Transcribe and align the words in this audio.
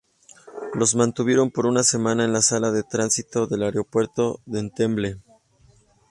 Los 0.73 0.95
mantuvieron 0.95 1.51
por 1.51 1.67
una 1.67 1.83
semana 1.83 2.25
en 2.25 2.33
la 2.33 2.41
sala 2.41 2.71
de 2.71 2.81
tránsito 2.81 3.45
del 3.45 3.61
Aeropuerto 3.61 4.39
de 4.47 4.57
Entebbe. 4.61 5.19